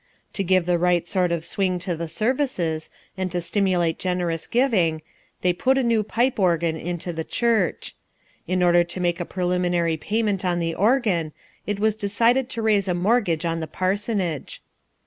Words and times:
To 0.33 0.43
give 0.43 0.65
the 0.65 0.79
right 0.79 1.07
sort 1.07 1.31
of 1.31 1.45
swing 1.45 1.77
to 1.77 1.95
the 1.95 2.07
services 2.07 2.89
and 3.15 3.31
to 3.31 3.39
stimulate 3.39 3.99
generous 3.99 4.47
giving, 4.47 5.03
they 5.41 5.53
put 5.53 5.77
a 5.77 5.83
new 5.83 6.01
pipe 6.01 6.39
organ 6.39 6.75
into 6.75 7.13
the 7.13 7.23
church. 7.23 7.95
In 8.47 8.63
order 8.63 8.83
to 8.83 8.99
make 8.99 9.19
a 9.19 9.25
preliminary 9.25 9.97
payment 9.97 10.43
on 10.43 10.59
the 10.59 10.73
organ, 10.73 11.33
it 11.67 11.79
was 11.79 11.95
decided 11.95 12.49
to 12.49 12.63
raise 12.63 12.87
a 12.87 12.95
mortgage 12.95 13.45
on 13.45 13.59
the 13.59 13.67
parsonage. 13.67 14.63